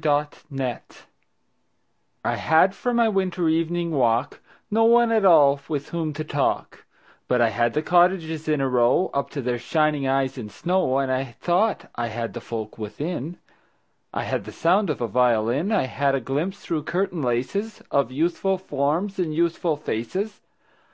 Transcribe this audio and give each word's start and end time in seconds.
Good 0.00 0.06
Hours 0.52 0.78
I 2.24 2.36
HAD 2.36 2.72
for 2.76 2.94
my 2.94 3.08
winter 3.08 3.48
evening 3.48 3.90
walk 3.90 4.38
No 4.70 4.84
one 4.84 5.10
at 5.10 5.24
all 5.24 5.60
with 5.66 5.88
whom 5.88 6.12
to 6.12 6.22
talk, 6.22 6.84
But 7.26 7.40
I 7.40 7.48
had 7.48 7.74
the 7.74 7.82
cottages 7.82 8.46
in 8.46 8.60
a 8.60 8.68
row 8.68 9.10
Up 9.12 9.28
to 9.30 9.42
their 9.42 9.58
shining 9.58 10.06
eyes 10.06 10.38
in 10.38 10.50
snow. 10.50 10.98
And 10.98 11.10
I 11.10 11.34
thought 11.40 11.90
I 11.96 12.06
had 12.06 12.34
the 12.34 12.40
folk 12.40 12.78
within: 12.78 13.38
I 14.14 14.22
had 14.22 14.44
the 14.44 14.52
sound 14.52 14.88
of 14.88 15.00
a 15.00 15.08
violin; 15.08 15.72
I 15.72 15.86
had 15.86 16.14
a 16.14 16.20
glimpse 16.20 16.60
through 16.60 16.84
curtain 16.84 17.20
laces 17.20 17.82
Of 17.90 18.12
youthful 18.12 18.56
forms 18.56 19.18
and 19.18 19.34
youthful 19.34 19.74
faces. 19.76 20.42